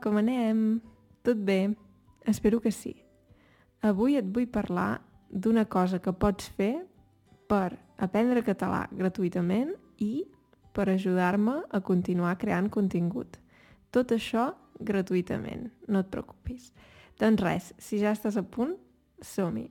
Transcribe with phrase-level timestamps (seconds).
[0.00, 0.80] Com anem?
[1.22, 1.74] Tot bé?
[2.24, 2.94] Espero que sí.
[3.82, 6.74] Avui et vull parlar d'una cosa que pots fer
[7.50, 10.24] per aprendre català gratuïtament i
[10.72, 13.36] per ajudar-me a continuar creant contingut.
[13.92, 16.72] Tot això gratuïtament, no et preocupis.
[17.20, 18.76] Doncs res, si ja estàs a punt,
[19.20, 19.68] som-hi.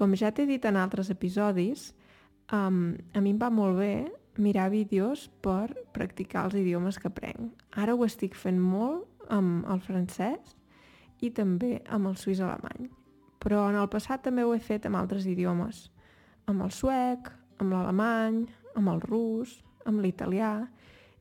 [0.00, 1.90] Com ja t'he dit en altres episodis,
[2.56, 3.94] um, a mi em va molt bé
[4.40, 7.50] mirar vídeos per practicar els idiomes que aprenc.
[7.76, 10.54] Ara ho estic fent molt amb el francès
[11.20, 12.88] i també amb el suís alemany.
[13.44, 15.90] Però en el passat també ho he fet amb altres idiomes.
[16.48, 17.28] Amb el suec,
[17.60, 18.46] amb l'alemany,
[18.80, 20.54] amb el rus, amb l'italià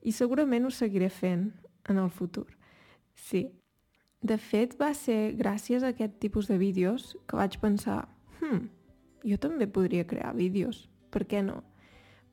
[0.07, 1.49] i segurament ho seguiré fent
[1.91, 2.48] en el futur.
[3.12, 3.43] Sí.
[4.23, 8.05] De fet, va ser gràcies a aquest tipus de vídeos que vaig pensar
[8.39, 8.67] hmm,
[9.29, 11.61] jo també podria crear vídeos, per què no?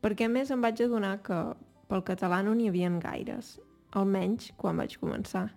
[0.05, 1.39] Perquè a més em vaig adonar que
[1.91, 3.57] pel català no n'hi havia gaires,
[3.97, 5.49] almenys quan vaig començar.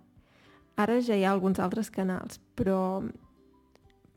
[0.80, 3.04] Ara ja hi ha alguns altres canals, però,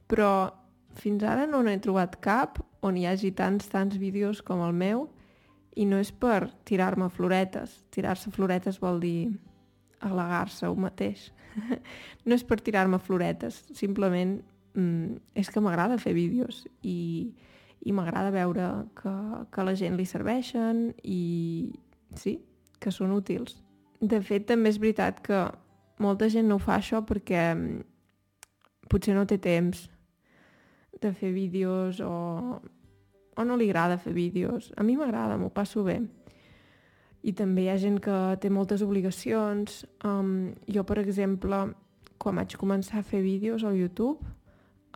[0.06, 0.52] però
[0.94, 5.08] fins ara no n'he trobat cap on hi hagi tants, tants vídeos com el meu
[5.74, 7.80] i no és per tirar-me floretes.
[7.91, 9.33] Tirar-se floretes vol dir
[10.02, 11.30] alegar-se un mateix.
[12.27, 14.41] no és per tirar-me floretes, simplement
[14.75, 17.33] mm, és que m'agrada fer vídeos i,
[17.84, 19.14] i m'agrada veure que,
[19.53, 21.73] que la gent li serveixen i
[22.19, 22.39] sí,
[22.81, 23.59] que són útils.
[24.03, 25.45] De fet, també és veritat que
[26.03, 27.83] molta gent no ho fa això perquè mm,
[28.91, 29.87] potser no té temps
[31.03, 32.14] de fer vídeos o,
[33.36, 34.73] o no li agrada fer vídeos.
[34.77, 36.01] A mi m'agrada, m'ho passo bé.
[37.23, 39.83] I també hi ha gent que té moltes obligacions.
[40.07, 41.64] Um, jo, per exemple,
[42.19, 44.19] quan vaig començar a fer vídeos al YouTube,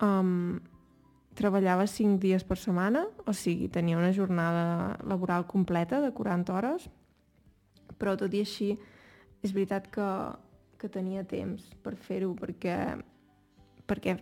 [0.02, 0.58] um,
[1.36, 6.88] treballava 5 dies per setmana, o sigui, tenia una jornada laboral completa de 40 hores,
[8.00, 8.72] però tot i així
[9.44, 10.08] és veritat que,
[10.80, 12.96] que tenia temps per fer-ho perquè,
[13.86, 14.16] perquè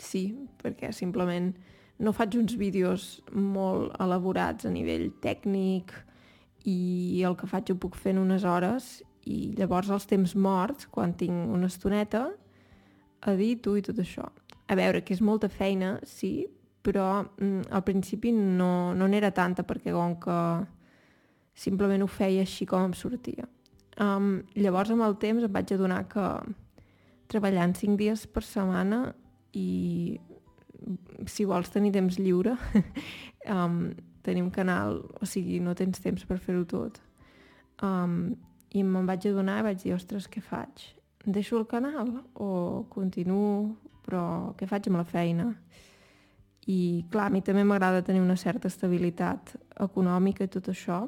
[0.00, 0.24] sí,
[0.62, 1.52] perquè simplement
[2.00, 5.92] no faig uns vídeos molt elaborats a nivell tècnic
[6.68, 10.88] i el que faig ho puc fer en unes hores i llavors els temps morts,
[10.88, 12.30] quan tinc una estoneta,
[13.28, 14.24] edito i tot això.
[14.70, 16.46] A veure, que és molta feina, sí,
[16.86, 20.36] però mm, al principi no, no n'era tanta perquè com que
[21.58, 23.48] simplement ho feia així com em sortia.
[24.00, 26.26] Um, llavors amb el temps em vaig adonar que
[27.30, 29.10] treballant cinc dies per setmana
[29.58, 30.18] i
[31.28, 32.54] si vols tenir temps lliure
[33.56, 33.90] um,
[34.24, 37.00] tenir un canal, o sigui, no tens temps per fer-ho tot.
[37.84, 38.36] Um,
[38.70, 40.86] I me'n vaig adonar i vaig dir, ostres, què faig?
[41.26, 43.74] Deixo el canal o continuo
[44.10, 45.46] però què faig amb la feina?
[46.66, 51.04] I clar, a mi també m'agrada tenir una certa estabilitat econòmica i tot això.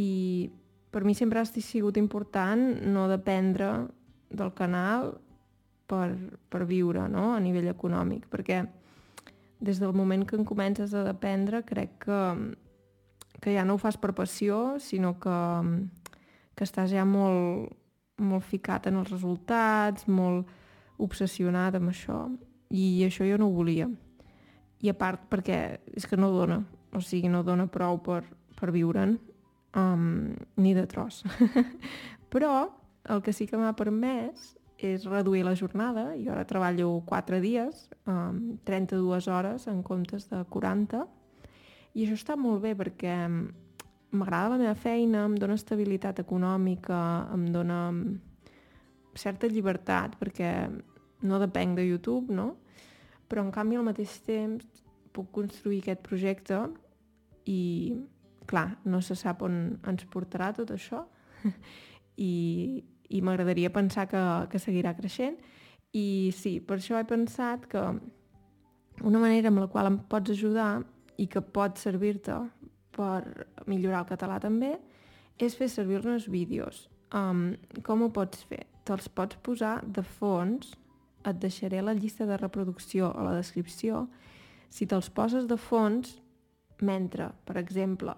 [0.00, 0.50] I
[0.90, 3.70] per mi sempre ha sigut important no dependre
[4.30, 5.12] del canal
[5.86, 6.08] per,
[6.48, 7.34] per viure no?
[7.34, 8.64] a nivell econòmic, perquè
[9.60, 12.20] des del moment que en comences a dependre crec que,
[13.42, 15.36] que ja no ho fas per passió, sinó que,
[16.56, 17.70] que estàs ja molt,
[18.18, 20.48] molt ficat en els resultats, molt
[21.00, 22.22] obsessionat amb això
[22.70, 23.88] i això jo no ho volia.
[24.80, 25.58] I a part perquè
[25.96, 26.60] és que no dona,
[26.96, 28.22] o sigui, no dona prou per,
[28.56, 29.16] per viure'n,
[29.76, 31.24] um, ni de tros.
[32.32, 32.54] Però
[33.10, 36.10] el que sí que m'ha permès és reduir la jornada.
[36.16, 41.04] Jo ara treballo 4 dies, um, 32 hores en comptes de 40,
[41.94, 43.16] i això està molt bé perquè
[44.10, 47.00] m'agrada la meva feina, em dona estabilitat econòmica,
[47.34, 47.80] em dona
[49.18, 50.52] certa llibertat, perquè
[51.22, 52.54] no depenc de YouTube, no?
[53.28, 54.66] Però en canvi al mateix temps
[55.14, 56.60] puc construir aquest projecte
[57.50, 57.96] i,
[58.50, 59.56] clar, no se sap on
[59.88, 61.04] ens portarà tot això
[62.30, 62.32] i,
[63.10, 65.38] i m'agradaria pensar que, que seguirà creixent
[65.96, 67.82] i sí, per això he pensat que
[69.02, 70.82] una manera amb la qual em pots ajudar
[71.18, 72.36] i que pot servir-te
[72.94, 74.76] per millorar el català també
[75.40, 76.88] és fer servir els vídeos.
[77.16, 78.62] Um, com ho pots fer?
[78.86, 80.74] Te'ls pots posar de fons
[81.26, 84.06] et deixaré la llista de reproducció a la descripció
[84.70, 86.16] si te'ls poses de fons
[86.80, 88.14] mentre, per exemple,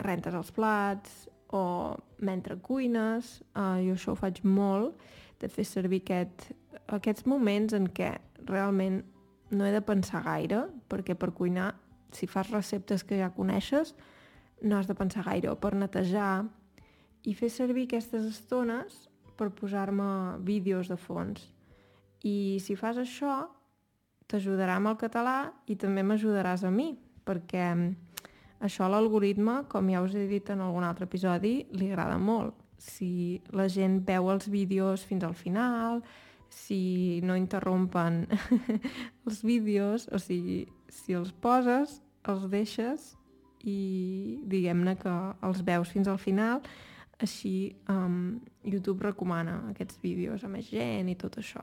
[0.00, 1.64] rentes els plats o
[2.24, 4.96] mentre cuines, eh, jo això ho faig molt,
[5.42, 6.52] de fer servir aquest,
[6.86, 8.14] aquests moments en què
[8.46, 9.02] realment
[9.52, 11.74] no he de pensar gaire, perquè per cuinar,
[12.12, 13.94] si fas receptes que ja coneixes,
[14.62, 16.46] no has de pensar gaire, o per netejar,
[17.28, 21.50] i fer servir aquestes estones per posar-me vídeos de fons.
[22.28, 23.42] I si fas això,
[24.30, 25.36] t'ajudarà amb el català
[25.66, 26.92] i també m'ajudaràs a mi,
[27.26, 27.68] perquè
[28.62, 32.54] això a l'algoritme, com ja us he dit en algun altre episodi, li agrada molt.
[32.78, 36.02] Si la gent veu els vídeos fins al final,
[36.52, 38.26] si no interrompen
[39.26, 43.12] els vídeos, o sigui, si els poses, els deixes
[43.66, 45.12] i diguem-ne que
[45.46, 46.62] els veus fins al final,
[47.22, 51.62] així um, YouTube recomana aquests vídeos a més gent i tot això.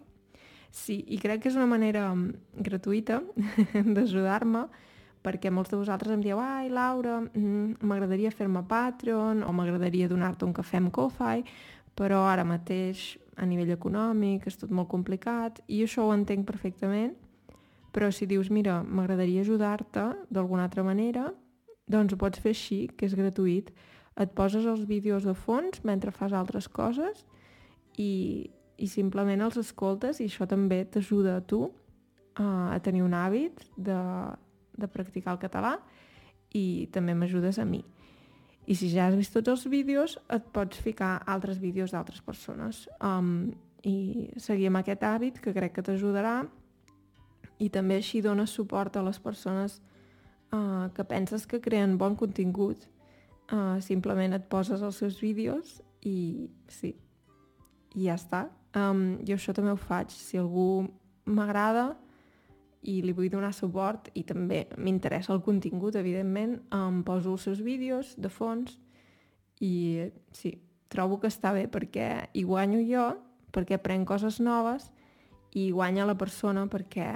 [0.71, 2.11] Sí, i crec que és una manera
[2.53, 3.23] gratuïta
[3.95, 4.67] d'ajudar-me
[5.25, 10.45] perquè molts de vosaltres em dieu ai, Laura, mm, m'agradaria fer-me Patreon o m'agradaria donar-te
[10.45, 11.43] un cafè amb Ko-Fi,
[11.97, 17.17] però ara mateix a nivell econòmic és tot molt complicat i això ho entenc perfectament,
[17.91, 21.31] però si dius, mira, m'agradaria ajudar-te d'alguna altra manera,
[21.89, 23.71] doncs ho pots fer així, que és gratuït.
[24.19, 27.25] Et poses els vídeos de fons mentre fas altres coses
[27.97, 33.15] i, i simplement els escoltes i això també t'ajuda a tu uh, a tenir un
[33.15, 33.99] hàbit de,
[34.79, 35.75] de practicar el català
[36.55, 37.83] i també m'ajudes a mi.
[38.69, 42.83] I si ja has vist tots els vídeos, et pots ficar altres vídeos d'altres persones
[43.01, 43.49] um,
[43.85, 46.43] i seguir amb aquest hàbit que crec que t'ajudarà
[47.59, 49.79] i també així dones suport a les persones
[50.53, 52.85] uh, que penses que creen bon contingut.
[53.49, 56.93] Uh, simplement et poses els seus vídeos i sí,
[57.95, 58.47] i ja està.
[58.77, 60.13] Um, jo això també ho faig.
[60.13, 60.85] Si algú
[61.29, 61.93] m'agrada
[62.81, 67.63] i li vull donar suport i també m'interessa el contingut, evidentment, em poso els seus
[67.65, 68.77] vídeos de fons
[69.59, 70.53] i sí,
[70.87, 73.09] trobo que està bé perquè hi guanyo jo,
[73.51, 74.87] perquè aprenc coses noves
[75.57, 77.09] i guanya la persona perquè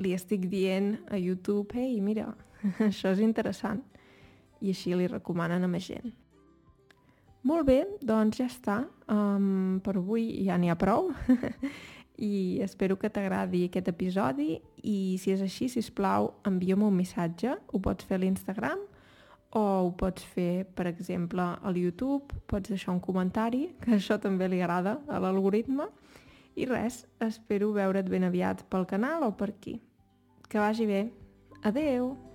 [0.00, 2.30] li estic dient a YouTube, ei, mira,
[2.88, 3.82] això és interessant.
[4.60, 6.14] I així li recomanen a més gent.
[7.46, 8.80] Molt bé, doncs ja està.
[9.06, 11.12] Um, per avui ja n'hi ha prou.
[12.16, 14.56] I espero que t'agradi aquest episodi
[14.88, 17.54] i si és així, si plau, envia'm un missatge.
[17.70, 18.82] Ho pots fer a l'Instagram
[19.56, 22.34] o ho pots fer, per exemple, al YouTube.
[22.50, 25.88] Pots deixar un comentari, que això també li agrada a l'algoritme.
[26.56, 29.78] I res, espero veure't ben aviat pel canal o per aquí.
[30.48, 31.02] Que vagi bé.
[31.62, 32.25] Adeu!